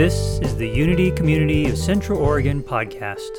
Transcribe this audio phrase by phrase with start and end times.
[0.00, 3.36] This is the Unity Community of Central Oregon podcast.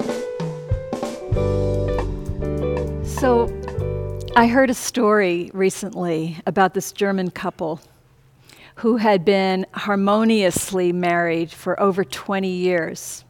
[3.04, 3.50] So,
[4.36, 7.82] I heard a story recently about this German couple
[8.76, 13.26] who had been harmoniously married for over 20 years.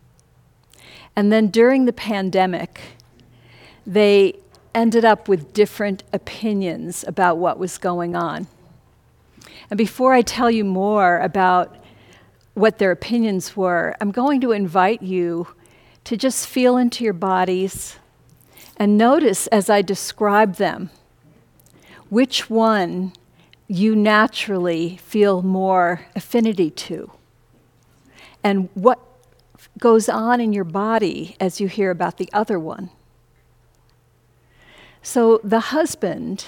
[1.15, 2.81] And then during the pandemic,
[3.87, 4.35] they
[4.75, 8.47] ended up with different opinions about what was going on.
[9.69, 11.77] And before I tell you more about
[12.53, 15.47] what their opinions were, I'm going to invite you
[16.03, 17.97] to just feel into your bodies
[18.77, 20.89] and notice as I describe them
[22.09, 23.13] which one
[23.67, 27.11] you naturally feel more affinity to
[28.43, 28.99] and what
[29.79, 32.89] goes on in your body as you hear about the other one.
[35.01, 36.45] So the husband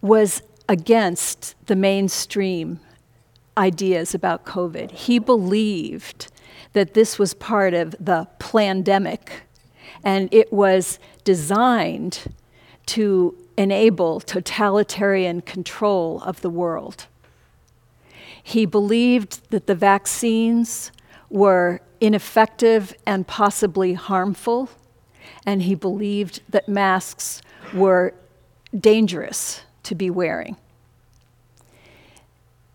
[0.00, 2.80] was against the mainstream
[3.56, 4.90] ideas about COVID.
[4.90, 6.30] He believed
[6.72, 9.42] that this was part of the pandemic
[10.02, 12.32] and it was designed
[12.86, 17.06] to enable totalitarian control of the world.
[18.42, 20.92] He believed that the vaccines
[21.30, 24.68] were ineffective and possibly harmful,
[25.46, 27.40] and he believed that masks
[27.72, 28.12] were
[28.78, 30.56] dangerous to be wearing.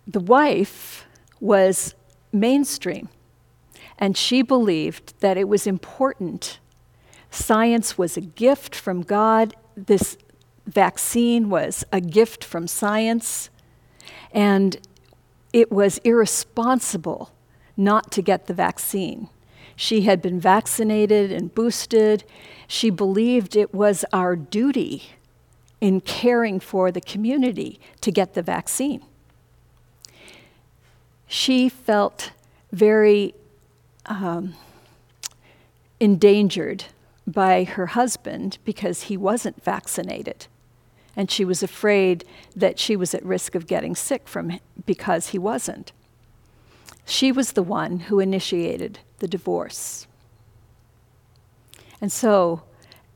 [0.09, 1.05] The wife
[1.39, 1.93] was
[2.33, 3.09] mainstream,
[3.99, 6.59] and she believed that it was important.
[7.29, 9.55] Science was a gift from God.
[9.77, 10.17] This
[10.65, 13.51] vaccine was a gift from science,
[14.31, 14.77] and
[15.53, 17.31] it was irresponsible
[17.77, 19.29] not to get the vaccine.
[19.75, 22.23] She had been vaccinated and boosted.
[22.67, 25.11] She believed it was our duty
[25.79, 29.05] in caring for the community to get the vaccine.
[31.31, 32.31] She felt
[32.71, 33.35] very
[34.07, 34.55] um,
[35.99, 36.85] endangered
[37.27, 40.47] by her husband because he wasn't vaccinated.
[41.15, 45.27] And she was afraid that she was at risk of getting sick from him because
[45.27, 45.91] he wasn't.
[47.05, 50.07] She was the one who initiated the divorce.
[52.01, 52.63] And so,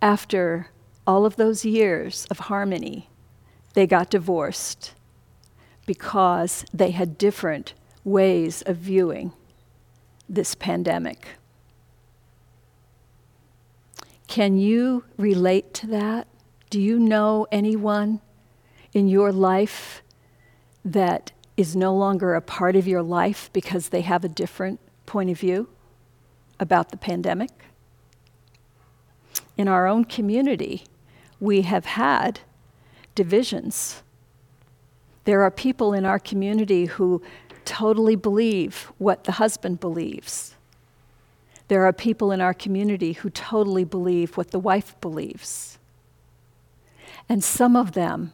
[0.04, 0.68] after
[1.08, 3.10] all of those years of harmony,
[3.74, 4.94] they got divorced
[5.88, 9.34] because they had different ways of viewing
[10.28, 11.28] this pandemic.
[14.28, 16.28] Can you relate to that?
[16.70, 18.22] Do you know anyone
[18.94, 20.02] in your life
[20.84, 25.30] that is no longer a part of your life because they have a different point
[25.30, 25.70] of view
[26.60, 27.52] about the pandemic?
[29.56, 30.86] In our own community,
[31.40, 32.40] we have had
[33.14, 34.02] divisions.
[35.26, 37.22] There are people in our community who
[37.66, 40.56] totally believe what the husband believes.
[41.68, 45.78] There are people in our community who totally believe what the wife believes.
[47.30, 48.34] And some of them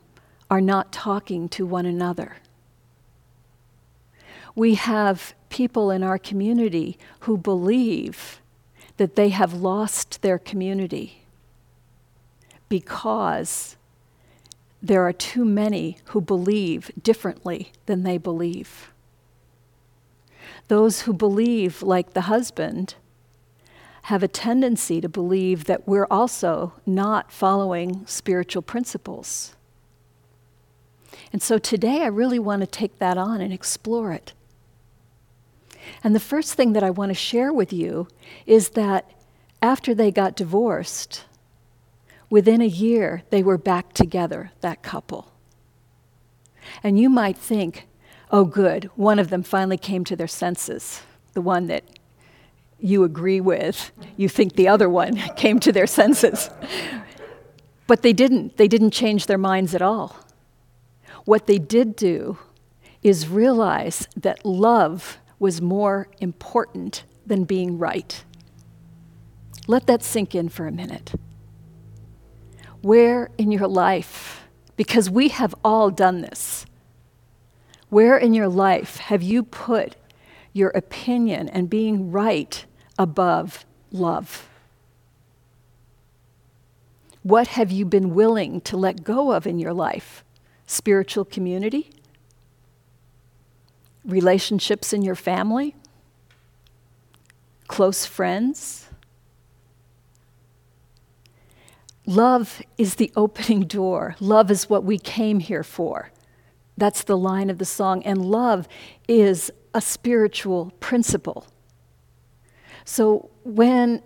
[0.49, 2.37] are not talking to one another.
[4.55, 8.41] We have people in our community who believe
[8.97, 11.23] that they have lost their community
[12.67, 13.77] because
[14.81, 18.91] there are too many who believe differently than they believe.
[20.69, 22.95] Those who believe like the husband
[24.03, 29.55] have a tendency to believe that we're also not following spiritual principles.
[31.33, 34.33] And so today I really want to take that on and explore it.
[36.03, 38.07] And the first thing that I want to share with you
[38.45, 39.11] is that
[39.61, 41.25] after they got divorced,
[42.29, 45.31] within a year they were back together, that couple.
[46.83, 47.87] And you might think,
[48.31, 51.01] oh, good, one of them finally came to their senses,
[51.33, 51.83] the one that
[52.79, 53.91] you agree with.
[54.17, 56.49] You think the other one came to their senses.
[57.87, 58.57] But they didn't.
[58.57, 60.15] They didn't change their minds at all.
[61.25, 62.37] What they did do
[63.01, 68.23] is realize that love was more important than being right.
[69.67, 71.13] Let that sink in for a minute.
[72.81, 74.43] Where in your life,
[74.75, 76.65] because we have all done this,
[77.89, 79.95] where in your life have you put
[80.53, 82.65] your opinion and being right
[82.97, 84.47] above love?
[87.23, 90.23] What have you been willing to let go of in your life?
[90.65, 91.91] Spiritual community?
[94.05, 95.75] Relationships in your family?
[97.67, 98.87] Close friends?
[102.05, 104.15] Love is the opening door.
[104.19, 106.11] Love is what we came here for.
[106.79, 108.03] That's the line of the song.
[108.03, 108.67] And love
[109.07, 111.45] is a spiritual principle.
[112.85, 114.01] So when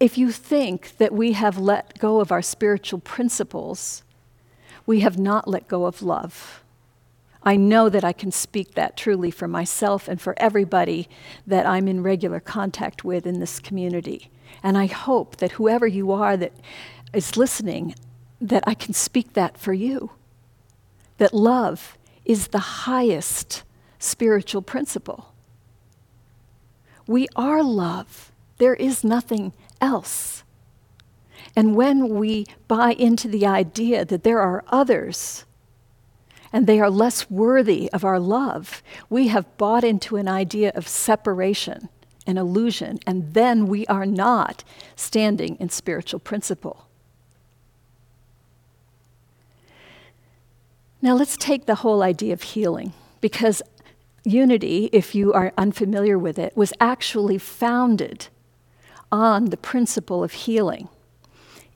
[0.00, 4.02] if you think that we have let go of our spiritual principles,
[4.86, 6.64] we have not let go of love.
[7.42, 11.08] I know that I can speak that truly for myself and for everybody
[11.46, 14.30] that I'm in regular contact with in this community.
[14.62, 16.52] And I hope that whoever you are that
[17.12, 17.94] is listening,
[18.40, 20.12] that I can speak that for you.
[21.18, 21.98] That love
[22.30, 23.64] is the highest
[23.98, 25.34] spiritual principle.
[27.08, 28.30] We are love.
[28.58, 30.44] There is nothing else.
[31.56, 35.44] And when we buy into the idea that there are others
[36.52, 40.86] and they are less worthy of our love, we have bought into an idea of
[40.86, 41.88] separation
[42.28, 44.62] and illusion, and then we are not
[44.94, 46.86] standing in spiritual principle.
[51.02, 53.62] Now, let's take the whole idea of healing, because
[54.22, 58.28] unity, if you are unfamiliar with it, was actually founded
[59.10, 60.88] on the principle of healing.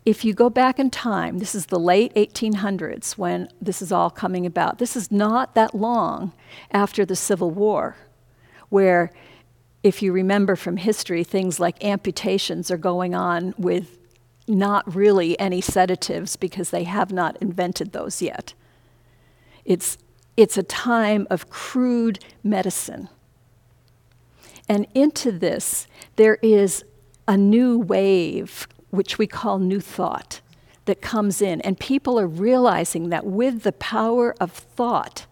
[0.04, 4.10] If you go back in time, this is the late 1800s when this is all
[4.10, 4.78] coming about.
[4.78, 6.32] This is not that long
[6.70, 7.96] after the Civil War,
[8.68, 9.10] where,
[9.82, 13.96] if you remember from history, things like amputations are going on with
[14.46, 18.52] not really any sedatives because they have not invented those yet.
[19.64, 19.98] It's,
[20.36, 23.08] it's a time of crude medicine.
[24.68, 26.84] And into this, there is
[27.28, 30.40] a new wave, which we call New Thought,
[30.84, 31.60] that comes in.
[31.62, 35.26] And people are realizing that with the power of thought,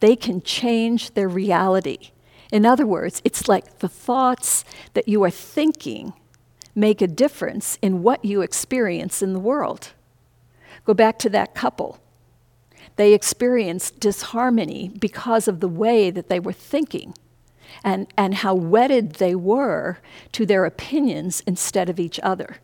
[0.00, 2.10] they can change their reality.
[2.50, 4.64] In other words, it's like the thoughts
[4.94, 6.14] that you are thinking
[6.74, 9.92] make a difference in what you experience in the world.
[10.84, 12.00] Go back to that couple.
[12.98, 17.14] They experienced disharmony because of the way that they were thinking
[17.84, 19.98] and, and how wedded they were
[20.32, 22.56] to their opinions instead of each other.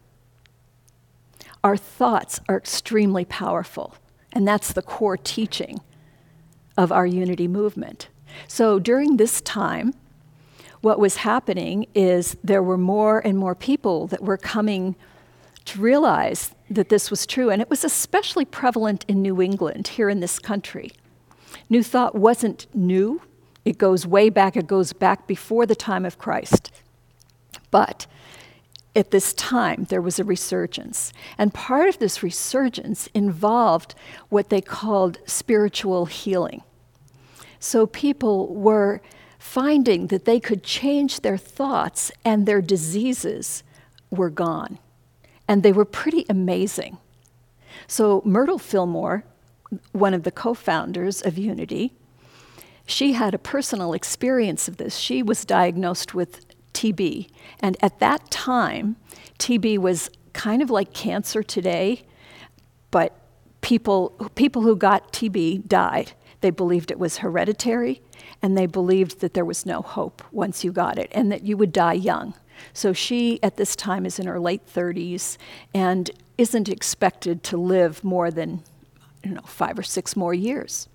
[1.63, 3.95] Our thoughts are extremely powerful,
[4.33, 5.81] and that's the core teaching
[6.77, 8.09] of our unity movement.
[8.49, 9.95] So during this time,
[10.81, 14.97] what was happening is there were more and more people that were coming
[15.67, 20.09] to realize that this was true, and it was especially prevalent in New England, here
[20.09, 20.93] in this country.
[21.69, 23.23] New Thought wasn't new,
[23.65, 26.71] it goes way back, it goes back before the time of Christ.
[27.71, 28.07] But
[28.97, 31.13] at this time, there was a resurgence.
[31.37, 33.95] And part of this resurgence involved
[34.29, 36.63] what they called spiritual healing.
[37.59, 39.01] So people were
[39.39, 43.63] finding that they could change their thoughts and their diseases
[44.11, 44.79] were gone.
[45.47, 46.99] And they were pretty amazing.
[47.87, 49.25] So Myrtle Fillmore,
[49.93, 51.93] one of the co founders of Unity,
[52.87, 54.97] she had a personal experience of this.
[54.97, 57.29] She was diagnosed with TB.
[57.61, 58.97] And at that time,
[59.39, 62.03] TB was kind of like cancer today,
[62.91, 63.17] but
[63.61, 66.13] people, people who got TB died.
[66.41, 68.03] They believed it was hereditary,
[68.43, 71.57] and they believed that there was no hope once you got it, and that you
[71.57, 72.35] would die young.
[72.73, 75.37] So she, at this time, is in her late 30s
[75.75, 78.63] and isn't expected to live more than,
[79.23, 80.89] you know, five or six more years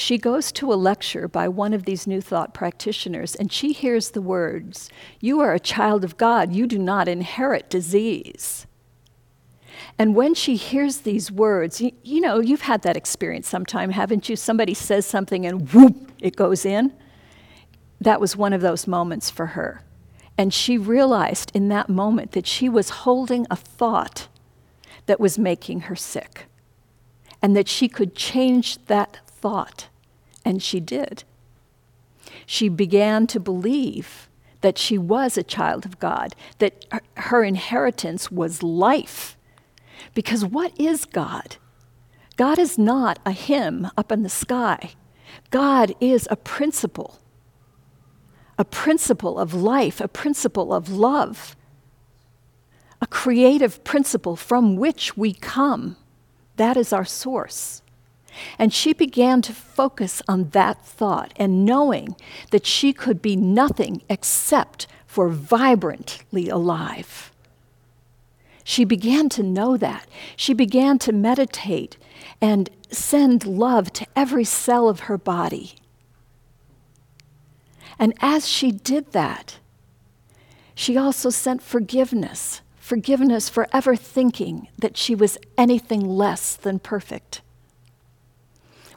[0.00, 4.10] she goes to a lecture by one of these New Thought practitioners and she hears
[4.10, 8.66] the words, You are a child of God, you do not inherit disease.
[9.98, 14.28] And when she hears these words, you, you, know, you've had that experience sometime, haven't
[14.28, 14.36] you?
[14.36, 16.92] Somebody says something and whoop, it goes in.
[18.00, 19.82] That was one of those moments for her.
[20.38, 24.28] And she realized in that moment that she was holding a thought
[25.06, 26.46] that was making her sick
[27.42, 29.88] and that she could change that thought,
[30.44, 31.24] and she did.
[32.46, 34.28] She began to believe
[34.60, 36.84] that she was a child of God, that
[37.16, 39.36] her inheritance was life.
[40.14, 41.56] Because what is God?
[42.36, 44.92] God is not a him up in the sky.
[45.50, 47.18] God is a principle,
[48.60, 51.56] a principle of life, a principle of love,
[53.00, 55.96] a creative principle from which we come.
[56.56, 57.80] That is our source.
[58.58, 62.14] And she began to focus on that thought and knowing
[62.50, 67.32] that she could be nothing except for vibrantly alive.
[68.62, 70.06] She began to know that.
[70.36, 71.96] She began to meditate
[72.42, 75.79] and send love to every cell of her body.
[78.00, 79.58] And as she did that,
[80.74, 87.40] she also sent forgiveness forgiveness for ever thinking that she was anything less than perfect.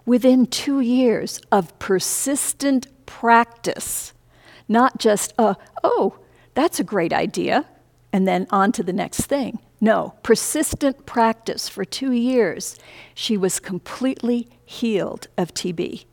[0.05, 4.13] within two years of persistent practice,
[4.67, 6.17] not just a, oh,
[6.55, 7.65] that's a great idea,
[8.11, 9.59] and then on to the next thing.
[9.79, 12.77] No, persistent practice for two years,
[13.13, 16.05] she was completely healed of TB.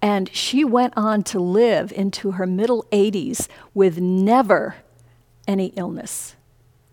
[0.00, 4.76] And she went on to live into her middle 80s with never
[5.46, 6.36] any illness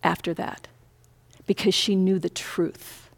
[0.03, 0.67] after that
[1.45, 3.09] because she knew the truth.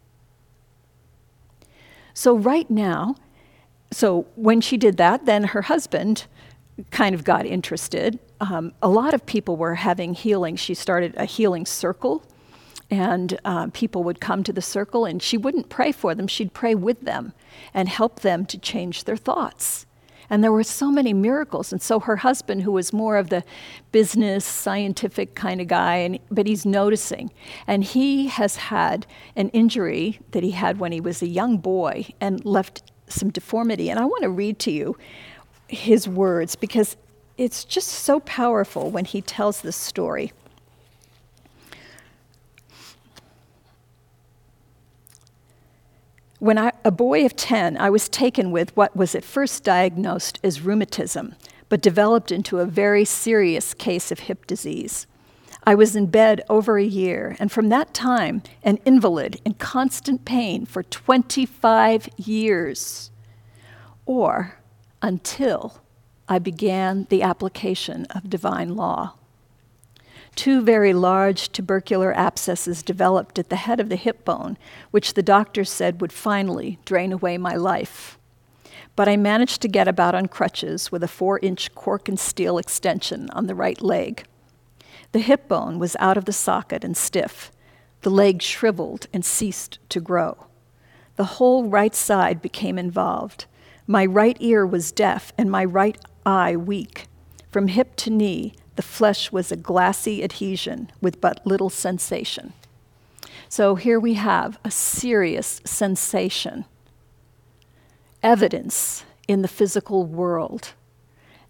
[2.14, 3.16] So, right now,
[3.92, 6.26] so when she did that, then her husband
[6.90, 8.18] kind of got interested.
[8.40, 10.56] Um, a lot of people were having healing.
[10.56, 12.24] She started a healing circle,
[12.90, 16.52] and uh, people would come to the circle, and she wouldn't pray for them, she'd
[16.52, 17.32] pray with them
[17.72, 19.86] and help them to change their thoughts.
[20.30, 21.72] And there were so many miracles.
[21.72, 23.42] And so her husband, who was more of the
[23.90, 27.32] business, scientific kind of guy, and, but he's noticing.
[27.66, 32.06] And he has had an injury that he had when he was a young boy
[32.20, 33.90] and left some deformity.
[33.90, 34.96] And I want to read to you
[35.66, 36.96] his words because
[37.36, 40.32] it's just so powerful when he tells this story.
[46.40, 50.40] When I, a boy of 10, I was taken with what was at first diagnosed
[50.42, 51.34] as rheumatism,
[51.68, 55.06] but developed into a very serious case of hip disease.
[55.64, 60.24] I was in bed over a year, and from that time, an invalid in constant
[60.24, 63.10] pain for 25 years,
[64.06, 64.54] or
[65.02, 65.82] until
[66.26, 69.12] I began the application of divine law.
[70.40, 74.56] Two very large tubercular abscesses developed at the head of the hip bone,
[74.90, 78.18] which the doctor said would finally drain away my life.
[78.96, 82.56] But I managed to get about on crutches with a four inch cork and steel
[82.56, 84.24] extension on the right leg.
[85.12, 87.52] The hip bone was out of the socket and stiff.
[88.00, 90.46] The leg shriveled and ceased to grow.
[91.16, 93.44] The whole right side became involved.
[93.86, 97.08] My right ear was deaf and my right eye weak.
[97.50, 102.52] From hip to knee, the flesh was a glassy adhesion with but little sensation.
[103.48, 106.64] So here we have a serious sensation,
[108.22, 110.72] evidence in the physical world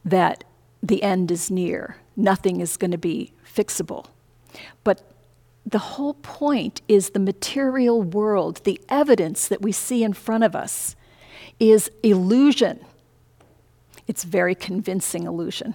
[0.05, 0.45] that
[0.83, 4.07] the end is near, nothing is going to be fixable.
[4.83, 5.03] But
[5.67, 10.57] the whole point is the material world, the evidence that we see in front of
[10.57, 10.97] us,
[11.59, 12.81] is illusion.
[14.07, 15.75] It's very convincing illusion.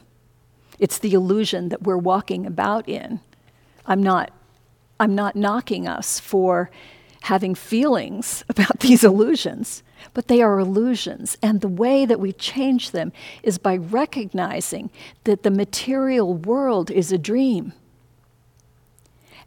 [0.80, 3.20] It's the illusion that we're walking about in.
[3.86, 4.32] I'm not,
[5.00, 6.70] I'm not knocking us for
[7.24, 11.38] having feelings about these illusions, but they are illusions.
[11.42, 13.12] And the way that we change them
[13.44, 14.92] is by recognizing
[15.24, 17.74] that the material world is a dream.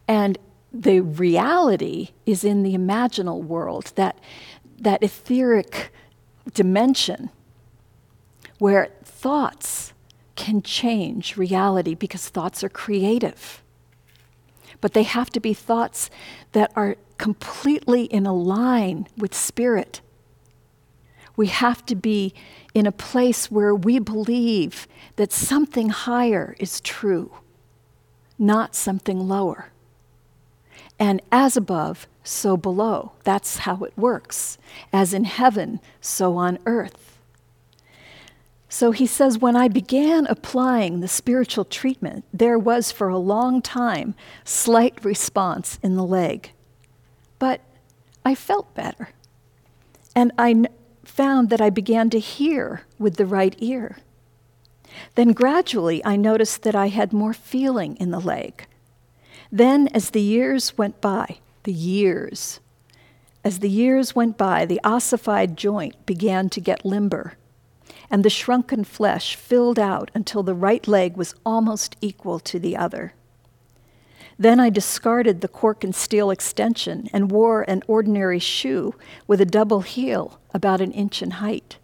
[0.07, 0.37] And
[0.71, 4.19] the reality is in the imaginal world, that,
[4.79, 5.91] that etheric
[6.53, 7.29] dimension
[8.59, 9.93] where thoughts
[10.39, 13.61] can change reality because thoughts are creative.
[14.79, 16.09] But they have to be thoughts
[16.53, 19.99] that are completely in a line with spirit.
[21.35, 22.33] We have to be
[22.73, 27.31] in a place where we believe that something higher is true,
[28.37, 29.73] not something lower.
[30.97, 33.11] And as above, so below.
[33.25, 34.57] That's how it works.
[34.93, 37.08] As in heaven, so on earth.
[38.71, 43.63] So he says, when I began applying the spiritual treatment, there was for a long
[43.63, 46.51] time slight response in the leg.
[47.39, 47.61] But
[48.23, 49.09] I felt better.
[50.15, 50.67] And I n-
[51.03, 53.97] found that I began to hear with the right ear.
[55.15, 58.67] Then gradually I noticed that I had more feeling in the leg.
[59.51, 62.59] Then, as the years went by, the years,
[63.43, 67.35] as the years went by, the ossified joint began to get limber
[68.09, 72.75] and the shrunken flesh filled out until the right leg was almost equal to the
[72.75, 73.13] other.
[74.37, 78.95] Then I discarded the cork and steel extension and wore an ordinary shoe
[79.27, 81.77] with a double heel about an inch in height.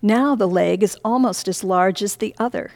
[0.00, 2.72] Now the leg is almost as large as the other.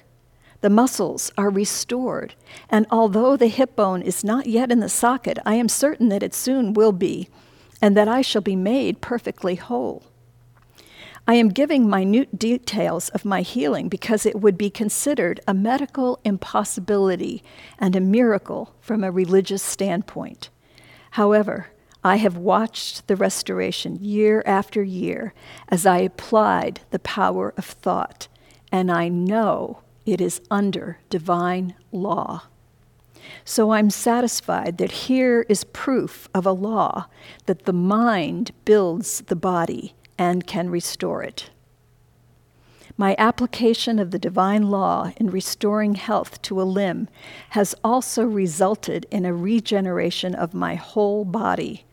[0.60, 2.34] The muscles are restored,
[2.68, 6.24] and although the hip bone is not yet in the socket, I am certain that
[6.24, 7.28] it soon will be,
[7.80, 10.02] and that I shall be made perfectly whole.
[11.30, 16.20] I am giving minute details of my healing because it would be considered a medical
[16.24, 17.44] impossibility
[17.78, 20.48] and a miracle from a religious standpoint.
[21.12, 21.66] However,
[22.02, 25.34] I have watched the restoration year after year
[25.68, 28.28] as I applied the power of thought,
[28.72, 32.44] and I know it is under divine law.
[33.44, 37.08] So I'm satisfied that here is proof of a law
[37.44, 41.50] that the mind builds the body and can restore it.
[42.96, 47.08] My application of the divine law in restoring health to a limb
[47.50, 51.84] has also resulted in a regeneration of my whole body.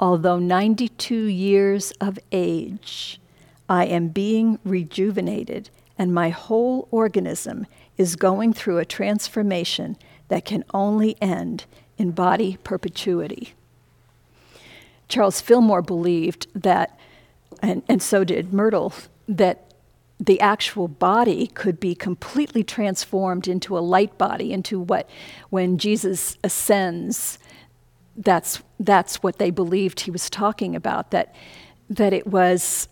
[0.00, 3.20] Although 92 years of age,
[3.68, 9.96] I am being rejuvenated, and my whole organism is going through a transformation
[10.28, 11.64] that can only end
[11.96, 13.54] in body perpetuity.
[15.06, 16.98] Charles Fillmore believed that,
[17.62, 18.92] and, and so did Myrtle,
[19.28, 19.72] that
[20.20, 25.08] the actual body could be completely transformed into a light body, into what,
[25.50, 27.38] when Jesus ascends,
[28.16, 31.34] that's, that's what they believed he was talking about, that,
[31.90, 32.88] that it was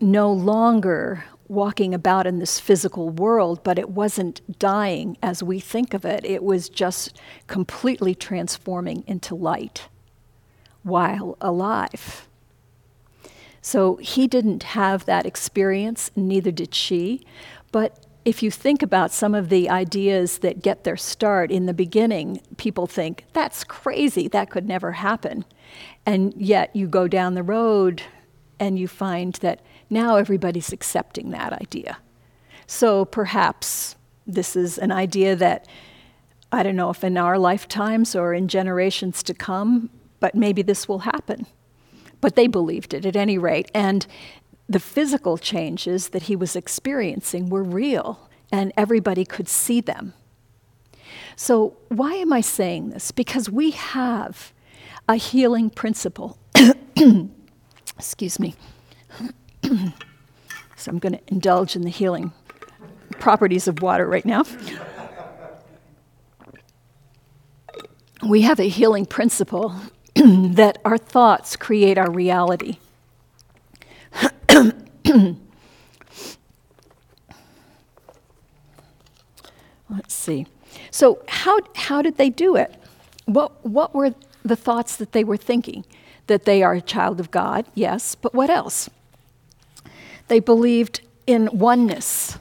[0.00, 5.92] no longer walking about in this physical world, but it wasn't dying as we think
[5.92, 6.24] of it.
[6.24, 9.88] It was just completely transforming into light
[10.84, 12.28] while alive.
[13.62, 17.26] So he didn't have that experience, neither did she.
[17.72, 21.74] But if you think about some of the ideas that get their start in the
[21.74, 25.44] beginning, people think, that's crazy, that could never happen.
[26.04, 28.02] And yet you go down the road
[28.58, 31.98] and you find that now everybody's accepting that idea.
[32.66, 35.66] So perhaps this is an idea that
[36.52, 40.88] I don't know if in our lifetimes or in generations to come, but maybe this
[40.88, 41.46] will happen.
[42.20, 43.70] But they believed it at any rate.
[43.74, 44.06] And
[44.68, 50.14] the physical changes that he was experiencing were real, and everybody could see them.
[51.34, 53.10] So, why am I saying this?
[53.10, 54.52] Because we have
[55.08, 56.38] a healing principle.
[57.98, 58.54] Excuse me.
[59.64, 62.32] so, I'm going to indulge in the healing
[63.18, 64.44] properties of water right now.
[68.22, 69.74] we have a healing principle
[70.54, 72.78] that our thoughts create our reality.
[79.88, 80.46] Let's see.
[80.90, 82.74] So, how, how did they do it?
[83.26, 85.84] What, what were the thoughts that they were thinking?
[86.26, 88.88] That they are a child of God, yes, but what else?
[90.28, 92.38] They believed in oneness.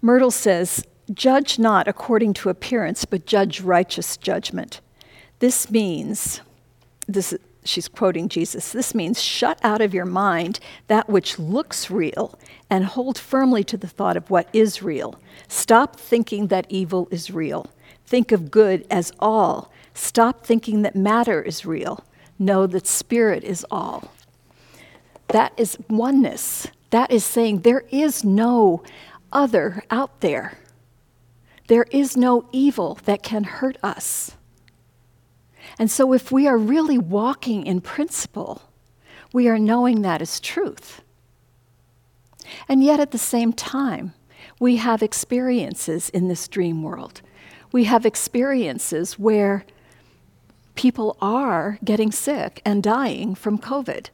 [0.00, 4.80] Myrtle says, Judge not according to appearance, but judge righteous judgment.
[5.40, 6.40] This means
[7.06, 7.34] this,
[7.64, 8.72] she's quoting Jesus.
[8.72, 12.38] This means shut out of your mind that which looks real
[12.70, 15.20] and hold firmly to the thought of what is real.
[15.48, 17.66] Stop thinking that evil is real.
[18.06, 19.70] Think of good as all.
[19.94, 22.04] Stop thinking that matter is real.
[22.38, 24.12] Know that spirit is all.
[25.28, 26.66] That is oneness.
[26.90, 28.82] That is saying there is no
[29.32, 30.58] other out there.
[31.68, 34.32] There is no evil that can hurt us.
[35.78, 38.62] And so, if we are really walking in principle,
[39.32, 41.02] we are knowing that is truth.
[42.68, 44.14] And yet, at the same time,
[44.60, 47.22] we have experiences in this dream world.
[47.72, 49.64] We have experiences where
[50.74, 54.08] people are getting sick and dying from COVID.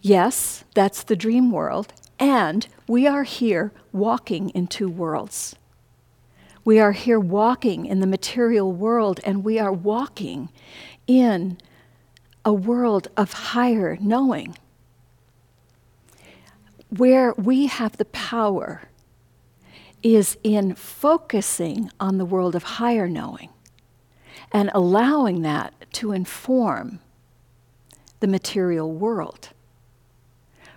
[0.00, 5.54] Yes, that's the dream world, and we are here walking in two worlds.
[6.64, 10.48] We are here walking in the material world, and we are walking
[11.06, 11.58] in
[12.44, 14.56] a world of higher knowing,
[16.88, 18.82] where we have the power
[20.02, 23.48] is in focusing on the world of higher knowing
[24.50, 27.00] and allowing that to inform
[28.20, 29.50] the material world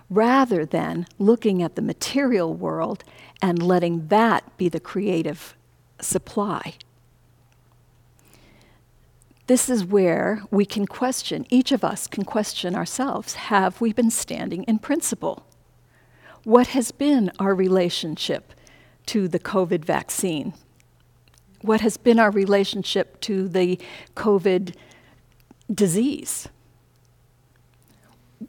[0.08, 3.02] rather than looking at the material world
[3.42, 5.55] and letting that be the creative
[6.00, 6.74] supply.
[9.46, 14.10] This is where we can question, each of us can question ourselves have we been
[14.10, 15.46] standing in principle?
[16.42, 18.52] What has been our relationship
[19.06, 20.52] to the COVID vaccine?
[21.62, 23.80] What has been our relationship to the
[24.16, 24.74] COVID
[25.72, 26.48] disease?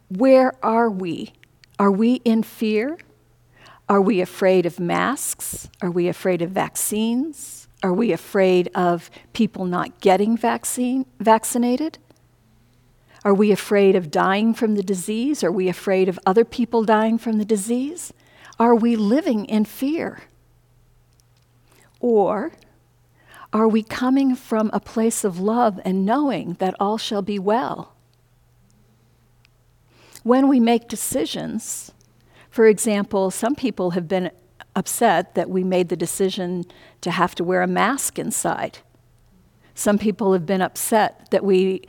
[0.09, 1.33] Where are we?
[1.79, 2.97] Are we in fear?
[3.89, 5.69] Are we afraid of masks?
[5.81, 7.67] Are we afraid of vaccines?
[7.83, 11.97] Are we afraid of people not getting vaccine, vaccinated?
[13.23, 15.43] Are we afraid of dying from the disease?
[15.43, 18.13] Are we afraid of other people dying from the disease?
[18.59, 20.23] Are we living in fear?
[21.99, 22.53] Or
[23.53, 27.93] are we coming from a place of love and knowing that all shall be well?
[30.23, 31.91] When we make decisions,
[32.57, 34.31] for example, some people have been
[34.75, 36.65] upset that we made the decision
[37.01, 38.79] to have to wear a mask inside.
[39.75, 41.83] Some people have been upset that we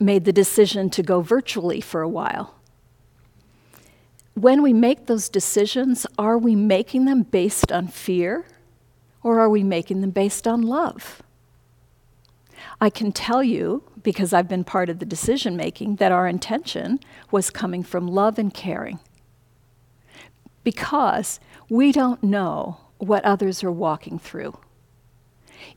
[0.00, 2.54] made the decision to go virtually for a while.
[4.32, 8.46] when we make those decisions, are we making them based on fear
[9.22, 11.22] or are we making them based on love?
[12.80, 16.98] I can tell you, because I've been part of the decision making, that our intention
[17.30, 19.00] was coming from love and caring.
[20.64, 24.58] Because we don't know what others are walking through.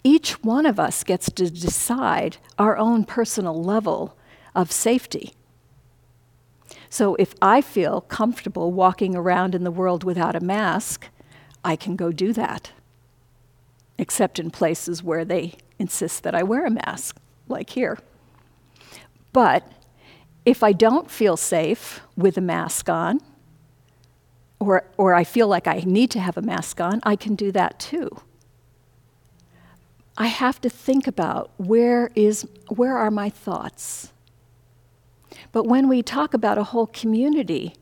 [0.04, 4.18] Each one of us gets to decide our own personal level
[4.56, 5.34] of safety.
[6.90, 11.08] So if I feel comfortable walking around in the world without a mask,
[11.64, 12.72] I can go do that.
[13.98, 17.98] Except in places where they insist that I wear a mask, like here.
[19.34, 19.70] But
[20.46, 23.22] if I don't feel safe with a mask on,
[24.60, 27.52] or, or I feel like I need to have a mask on, I can do
[27.52, 28.10] that too.
[30.18, 34.12] I have to think about where, is, where are my thoughts?
[35.52, 37.76] But when we talk about a whole community,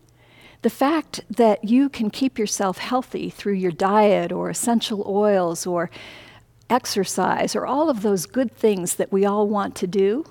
[0.61, 5.89] the fact that you can keep yourself healthy through your diet or essential oils or
[6.69, 10.25] exercise or all of those good things that we all want to do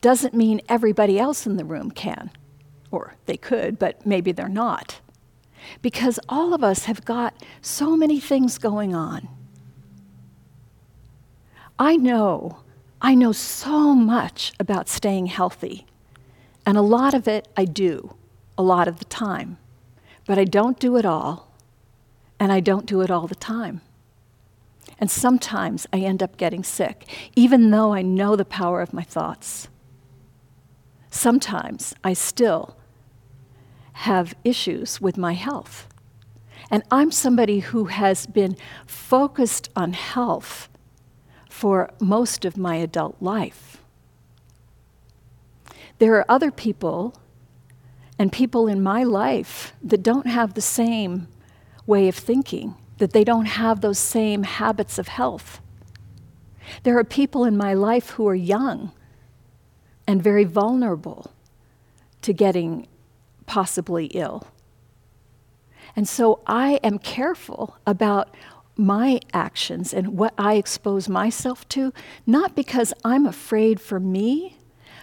[0.00, 2.30] doesn't mean everybody else in the room can.
[2.90, 5.00] Or they could, but maybe they're not.
[5.82, 9.28] Because all of us have got so many things going on.
[11.78, 12.58] I know,
[13.00, 15.86] I know so much about staying healthy.
[16.66, 18.14] And a lot of it I do,
[18.58, 19.56] a lot of the time.
[20.26, 21.50] But I don't do it all,
[22.38, 23.80] and I don't do it all the time.
[24.98, 29.02] And sometimes I end up getting sick, even though I know the power of my
[29.02, 29.68] thoughts.
[31.10, 32.76] Sometimes I still
[34.00, 35.86] have issues with my health.
[36.70, 40.70] And I'm somebody who has been focused on health
[41.50, 43.82] for most of my adult life.
[45.98, 47.14] There are other people
[48.18, 51.28] and people in my life that don't have the same
[51.86, 55.60] way of thinking that they don't have those same habits of health.
[56.84, 58.92] There are people in my life who are young
[60.06, 61.32] and very vulnerable
[62.22, 62.86] to getting
[63.50, 64.46] possibly ill.
[65.96, 68.36] And so I am careful about
[68.76, 71.92] my actions and what I expose myself to,
[72.28, 74.56] not because I'm afraid for me,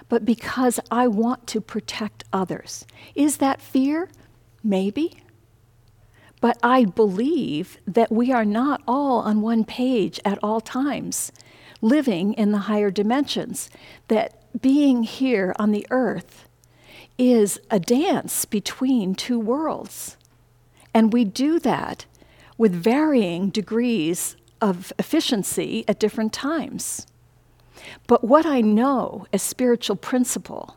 [0.08, 2.86] but because I want to protect others.
[3.16, 4.10] Is that fear?
[4.64, 5.22] Maybe.
[6.40, 11.34] But I believe that we are not all on one page at all times,
[11.82, 13.70] living in the higher dimensions,
[14.08, 16.47] that being here on the earth
[17.18, 20.18] is a dance between two worlds.
[20.94, 22.06] And we do that
[22.58, 27.06] with varying degrees of efficiency at different times.
[28.08, 30.76] But what I know as spiritual principle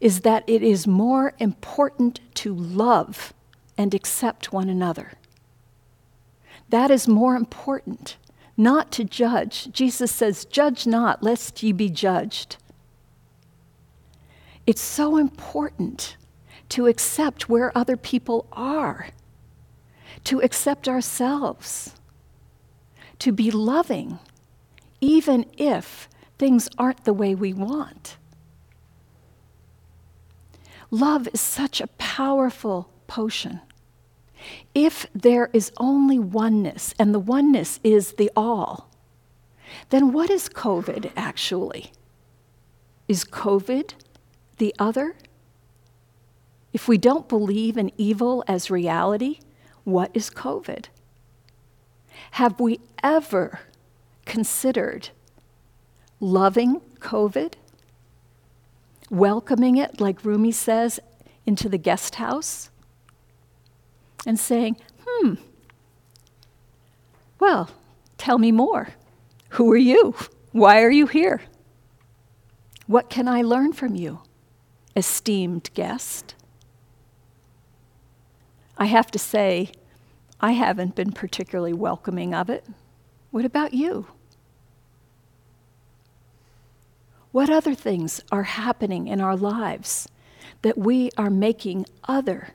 [0.00, 3.32] is that it is more important to love
[3.78, 5.12] and accept one another.
[6.68, 8.16] That is more important,
[8.56, 9.70] not to judge.
[9.72, 12.56] Jesus says, Judge not, lest ye be judged.
[14.66, 16.16] It's so important
[16.70, 19.08] to accept where other people are,
[20.24, 21.94] to accept ourselves,
[23.18, 24.18] to be loving,
[25.00, 28.16] even if things aren't the way we want.
[30.90, 33.60] Love is such a powerful potion.
[34.74, 38.90] If there is only oneness, and the oneness is the all,
[39.90, 41.92] then what is COVID actually?
[43.08, 43.92] Is COVID
[44.58, 45.16] the other?
[46.72, 49.38] If we don't believe in evil as reality,
[49.84, 50.86] what is COVID?
[52.32, 53.60] Have we ever
[54.24, 55.10] considered
[56.20, 57.54] loving COVID?
[59.10, 60.98] Welcoming it, like Rumi says,
[61.46, 62.70] into the guest house?
[64.26, 65.34] and saying, hmm,
[67.38, 67.70] well,
[68.18, 68.88] tell me more.
[69.50, 70.14] Who are you?
[70.52, 71.42] Why are you here?
[72.86, 74.20] What can I learn from you,
[74.96, 76.34] esteemed guest?
[78.76, 79.70] I have to say,
[80.40, 82.64] I haven't been particularly welcoming of it.
[83.30, 84.06] What about you?
[87.32, 90.08] What other things are happening in our lives
[90.62, 92.54] that we are making other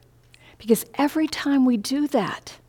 [0.60, 2.60] because every time we do that,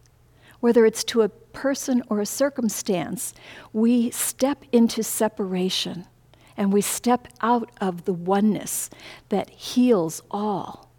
[0.60, 3.34] whether it's to a person or a circumstance,
[3.72, 6.06] we step into separation
[6.60, 8.90] and we step out of the oneness
[9.30, 10.90] that heals all.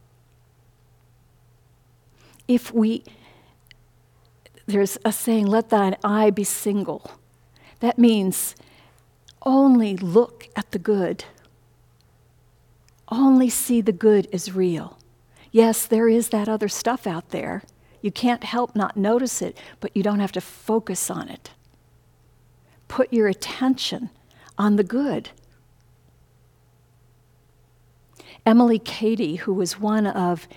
[2.47, 3.03] If we,
[4.65, 7.11] there's a saying, let thine eye be single.
[7.79, 8.55] That means
[9.43, 11.25] only look at the good,
[13.09, 14.97] only see the good as real.
[15.51, 17.61] Yes, there is that other stuff out there.
[18.01, 21.51] You can't help not notice it, but you don't have to focus on it.
[22.87, 24.09] Put your attention
[24.57, 25.29] on the good.
[28.45, 30.47] Emily Cady, who was one of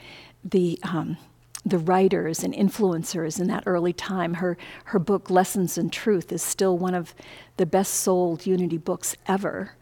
[0.43, 1.17] the, um,
[1.65, 6.43] the writers and influencers in that early time, her, her book, Lessons in Truth, is
[6.43, 7.15] still one of
[7.57, 9.73] the best sold unity books ever.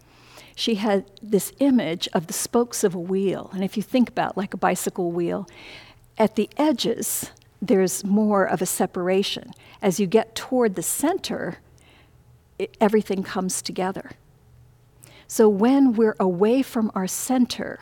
[0.54, 3.50] She had this image of the spokes of a wheel.
[3.54, 5.48] And if you think about like a bicycle wheel,
[6.18, 9.52] at the edges, there's more of a separation.
[9.80, 11.58] As you get toward the center,
[12.58, 14.10] it, everything comes together.
[15.26, 17.80] So when we're away from our center,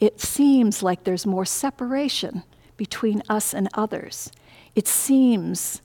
[0.00, 2.44] it seems like there's more separation
[2.76, 4.30] between us and others.
[4.74, 5.82] It seems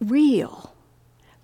[0.00, 0.74] real.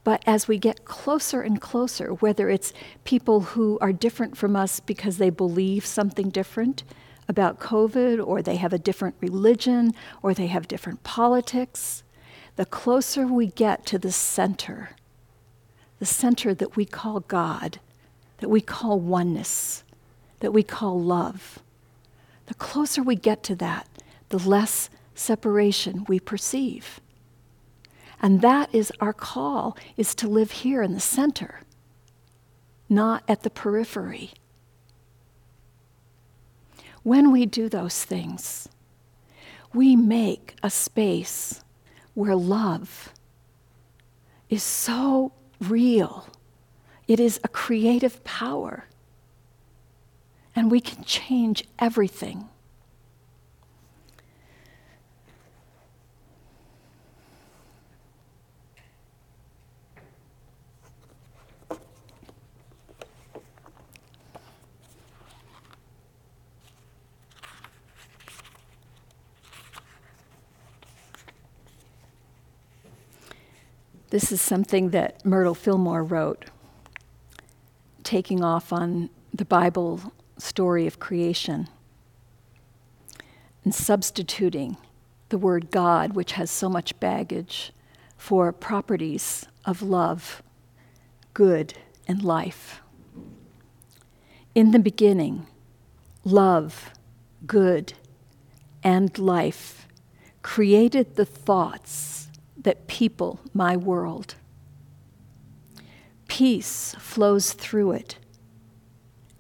[0.04, 2.72] But as we get closer and closer, whether it's
[3.04, 6.84] people who are different from us because they believe something different
[7.28, 12.04] about COVID, or they have a different religion, or they have different politics,
[12.54, 14.90] the closer we get to the center,
[15.98, 17.80] the center that we call God,
[18.38, 19.82] that we call oneness,
[20.40, 21.60] that we call love.
[22.46, 23.88] The closer we get to that,
[24.28, 27.00] the less separation we perceive.
[28.20, 31.60] And that is our call is to live here in the center,
[32.88, 34.32] not at the periphery.
[37.02, 38.68] When we do those things,
[39.72, 41.62] we make a space
[42.14, 43.12] where love
[44.48, 46.28] is so real.
[47.06, 48.86] It is a creative power
[50.56, 52.48] and we can change everything.
[74.08, 76.46] This is something that Myrtle Fillmore wrote,
[78.02, 81.68] taking off on the Bible story of creation
[83.64, 84.76] and substituting
[85.28, 87.72] the word God, which has so much baggage,
[88.16, 90.42] for properties of love,
[91.34, 91.74] good,
[92.06, 92.80] and life.
[94.54, 95.46] In the beginning,
[96.24, 96.90] love,
[97.46, 97.92] good,
[98.82, 99.88] and life
[100.42, 104.36] created the thoughts that people my world.
[106.28, 108.18] Peace flows through it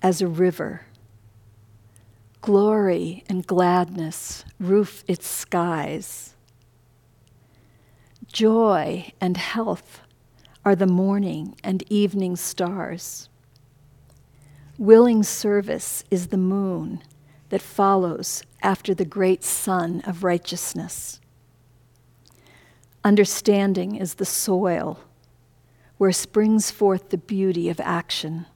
[0.02, 0.85] as a river.
[2.46, 6.36] Glory and gladness roof its skies.
[8.28, 10.00] Joy and health
[10.64, 13.28] are the morning and evening stars.
[14.78, 17.02] Willing service is the moon
[17.48, 21.20] that follows after the great sun of righteousness.
[23.02, 25.00] Understanding is the soil
[25.98, 28.46] where springs forth the beauty of action.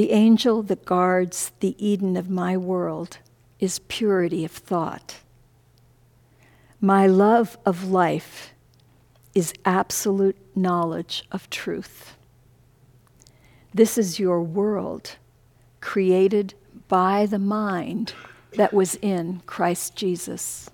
[0.00, 3.18] The angel that guards the Eden of my world
[3.58, 5.16] is purity of thought.
[6.80, 8.54] My love of life
[9.34, 12.16] is absolute knowledge of truth.
[13.74, 15.16] This is your world,
[15.82, 16.54] created
[16.88, 18.14] by the mind
[18.54, 20.70] that was in Christ Jesus.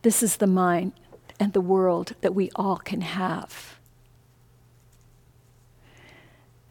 [0.00, 0.92] This is the mind
[1.38, 3.75] and the world that we all can have.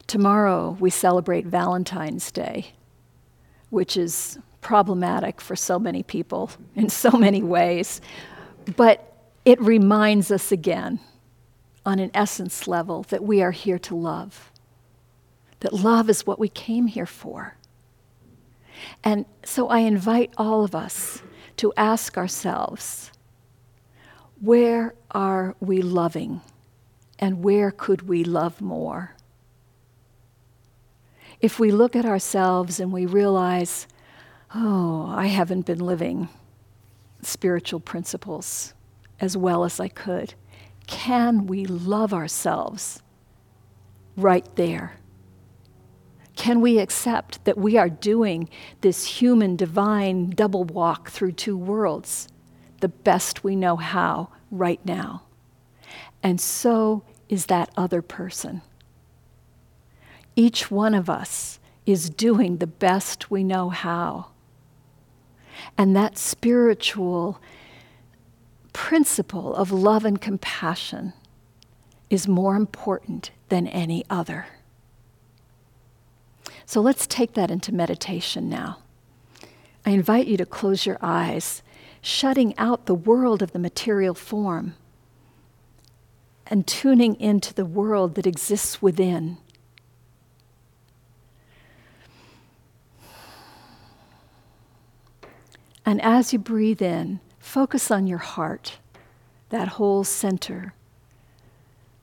[0.06, 2.72] Tomorrow we celebrate Valentine's Day,
[3.70, 8.00] which is problematic for so many people in so many ways.
[8.76, 9.12] But
[9.44, 11.00] it reminds us again,
[11.84, 14.50] on an essence level, that we are here to love,
[15.60, 17.56] that love is what we came here for.
[19.02, 21.22] And so I invite all of us
[21.58, 23.10] to ask ourselves
[24.40, 26.42] where are we loving,
[27.18, 29.15] and where could we love more?
[31.40, 33.86] If we look at ourselves and we realize,
[34.54, 36.28] oh, I haven't been living
[37.22, 38.74] spiritual principles
[39.20, 40.34] as well as I could,
[40.86, 43.02] can we love ourselves
[44.16, 44.94] right there?
[46.36, 48.48] Can we accept that we are doing
[48.82, 52.28] this human divine double walk through two worlds
[52.80, 55.22] the best we know how right now?
[56.22, 58.62] And so is that other person.
[60.36, 64.26] Each one of us is doing the best we know how.
[65.78, 67.40] And that spiritual
[68.74, 71.14] principle of love and compassion
[72.10, 74.46] is more important than any other.
[76.66, 78.78] So let's take that into meditation now.
[79.86, 81.62] I invite you to close your eyes,
[82.02, 84.74] shutting out the world of the material form
[86.48, 89.38] and tuning into the world that exists within.
[95.86, 98.78] And as you breathe in, focus on your heart,
[99.50, 100.74] that whole center,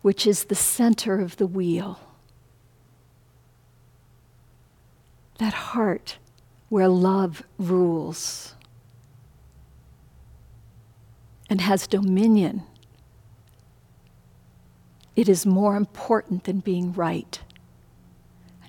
[0.01, 1.99] which is the center of the wheel.
[5.37, 6.17] That heart
[6.69, 8.55] where love rules
[11.49, 12.63] and has dominion.
[15.15, 17.39] It is more important than being right.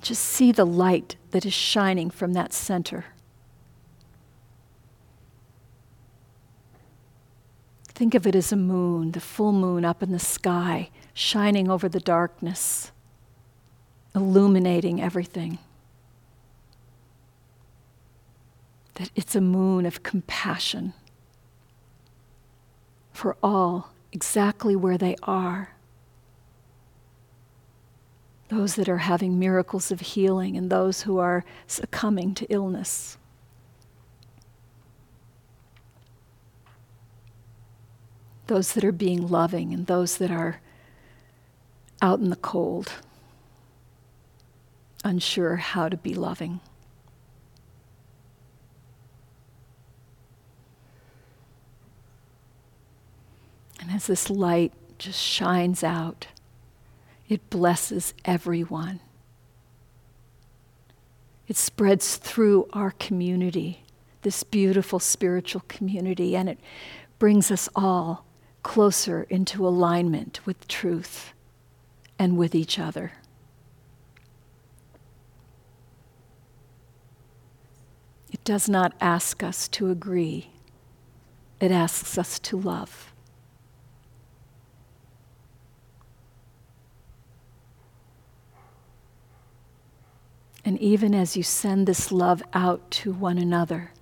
[0.03, 3.07] Just see the light that is shining from that center.
[7.95, 11.89] Think of it as a moon, the full moon up in the sky, shining over
[11.89, 12.91] the darkness,
[14.15, 15.59] illuminating everything.
[18.95, 20.93] that it's a moon of compassion
[23.13, 25.75] for all exactly where they are.
[28.49, 33.17] Those that are having miracles of healing and those who are succumbing to illness.
[38.47, 40.61] Those that are being loving and those that are
[42.03, 42.93] out in the cold,
[45.03, 46.61] unsure how to be loving.
[53.81, 56.27] And as this light just shines out,
[57.29, 59.01] it blesses everyone.
[61.49, 63.85] It spreads through our community,
[64.23, 66.59] this beautiful spiritual community, and it
[67.19, 68.25] brings us all
[68.65, 71.33] closer into alignment with truth
[72.19, 73.13] and with each other.
[78.33, 80.51] It does not ask us to agree,
[81.61, 83.13] it asks us to love.
[90.65, 93.93] And even as you send this love out to one another,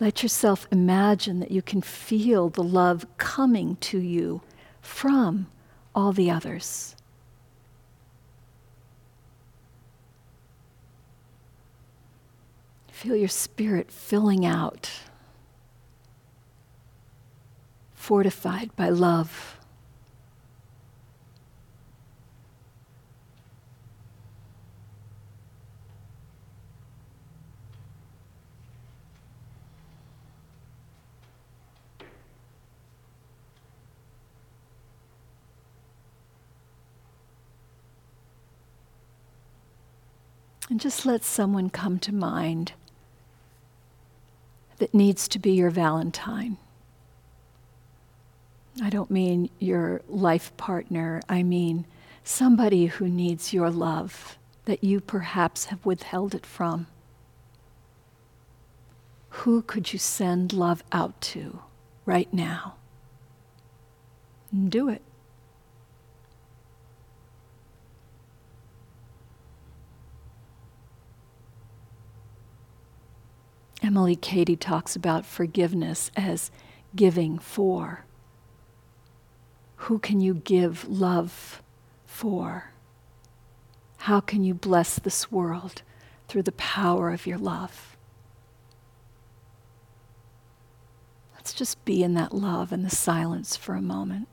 [0.00, 4.40] let yourself imagine that you can feel the love coming to you
[4.80, 5.46] from
[5.94, 6.96] all the others.
[12.88, 14.90] Feel your spirit filling out,
[17.94, 19.59] fortified by love.
[40.80, 42.72] Just let someone come to mind
[44.78, 46.56] that needs to be your Valentine.
[48.82, 51.84] I don't mean your life partner, I mean
[52.24, 56.86] somebody who needs your love that you perhaps have withheld it from.
[59.28, 61.60] Who could you send love out to
[62.06, 62.76] right now?
[64.68, 65.02] Do it.
[73.82, 76.50] Emilie Cady talks about forgiveness as
[76.94, 78.04] giving for.
[79.76, 81.62] Who can you give love
[82.04, 82.72] for?
[83.98, 85.82] How can you bless this world
[86.28, 87.96] through the power of your love?
[91.34, 94.28] Let's just be in that love and the silence for a moment.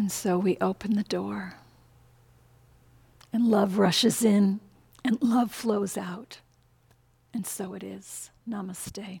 [0.00, 1.56] And so we open the door,
[3.34, 4.60] and love rushes in,
[5.04, 6.40] and love flows out.
[7.34, 8.30] And so it is.
[8.48, 9.20] Namaste.